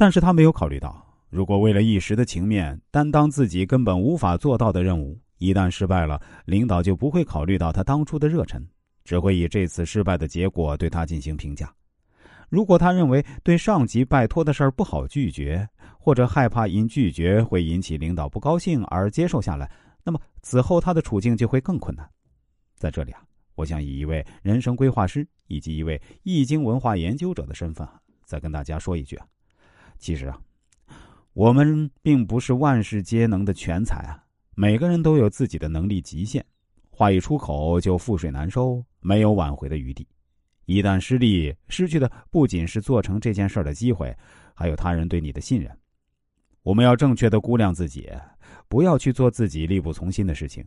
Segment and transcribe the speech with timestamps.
[0.00, 8.66] 但是他没有考虑到，如果为了一时的情面担当自己根本无法做到的任务，一旦失败了，领导就不会考虑到他当初的热忱，
[9.04, 11.70] 只会以这次失败的结果对他进行评价。
[12.48, 15.68] 如果他认为对上级拜托的事儿不好拒绝，
[15.98, 19.70] 或者害怕因拒绝会引起领导不高兴而接受下来，
[20.02, 22.08] 那么此后他的处境就会更困难。
[22.74, 23.20] 在这里啊，
[23.54, 27.86] 我想以一位人生规划师以及一位易经文化研究者的身份，
[28.24, 29.26] 再跟大家说一句啊，
[30.00, 30.40] 其实啊，
[31.34, 34.24] 我们并不是万事皆能的全才啊，
[34.56, 36.44] 每个人都有自己的能力极限，
[36.88, 40.08] 话一出口就覆水难收，没有挽回的余地。
[40.64, 44.16] 一旦失利，失去的不仅是做成这件事的机会，
[44.54, 45.70] 还有他人对你的信任。
[46.62, 48.08] 我们要正确的估量自己，
[48.68, 50.64] 不要去做自己力不从心的事情。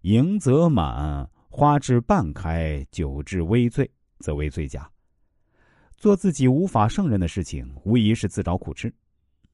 [0.00, 4.90] 盈则满，花至半开，酒至微醉，则为最佳。
[6.04, 8.92] 做自己无法胜任的事情，无疑是自找苦吃。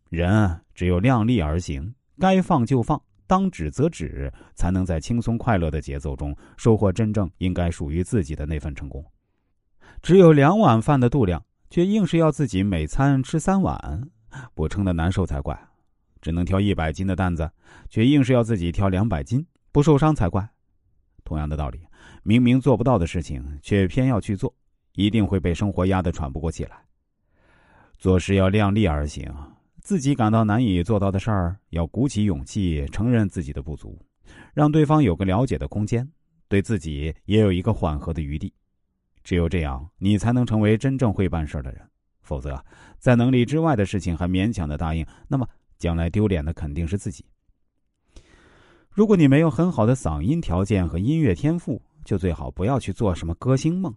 [0.09, 9.01] 人只有量力而行，该放就放，当止则止，才能在轻松快乐的节奏中收获真正应该属于自己的那份成功。
[10.03, 14.03] 只有两碗饭的度量，却硬是要自己每餐吃三碗，
[14.53, 15.55] 不撑的难受才怪；
[16.21, 17.49] 只能挑一百斤的担子，
[17.89, 20.45] 却硬是要自己挑两百斤，不受伤才怪。
[21.23, 21.79] 同样的道理，
[22.25, 24.53] 明明做不到的事情，却偏要去做，
[24.95, 26.77] 一定会被生活压得喘不过气来。
[27.99, 29.31] 做事要量力而行，
[29.81, 33.99] 自己感到难以做到的事儿，要鼓起勇气承认自己的不足，
[34.55, 36.09] 让对方有个了解的空间，
[36.49, 38.53] 对自己也有一个缓和的余地。
[39.23, 41.87] 只有这样，你才能成为真正会办事的人。
[42.23, 42.65] 否则，
[42.99, 45.47] 在能力之外的事情还勉强的答应，那么
[45.79, 47.25] 将来丢脸的肯定是自己。
[48.89, 53.93] 如果你没有很好的嗓音条件和音乐天赋，就最好不要去做什么歌星梦；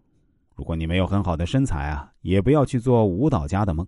[0.55, 3.85] 如果你没有很好的身材啊，也不要去做舞蹈家的梦；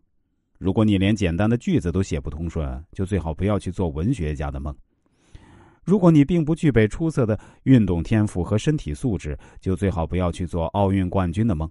[0.57, 4.75] 如果你连简单的句子都写不通顺，就最好不要去做文学家的梦。
[5.83, 11.69] 如果你并不具备出色的运动天赋和身体素质，就最好不要去做奥运冠军的梦。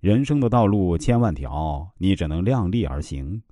[0.00, 3.42] 人生的道路千万条，你只能量力而行，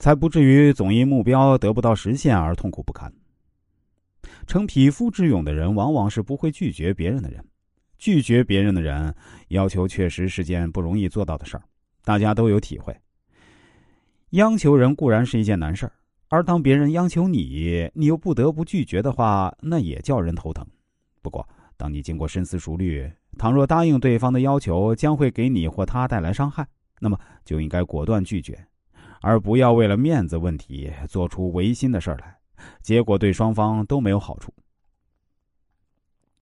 [0.00, 3.12] 才不至于总因目标得不到实现而痛苦不堪。
[4.48, 7.44] 成匹夫之勇的人，往往是不会拒绝别人的人。
[7.98, 9.14] 拒绝别人的人，
[9.48, 11.62] 要求确实是件不容易做到的事儿，
[12.04, 12.96] 大家都有体会。
[14.30, 15.92] 央求人固然是一件难事儿。
[16.30, 20.66] 而当别人央求你，你又不得不拒绝的话，那也叫人头疼。
[21.22, 26.68] 不过，当你经过深思熟虑，倘若答应对方的要求将会给你或他带来伤害，
[27.00, 28.62] 那么就应该果断拒绝，
[29.22, 32.36] 而不要为了面子问题做出违心的事儿来，
[32.82, 34.52] 结果对双方都没有好处。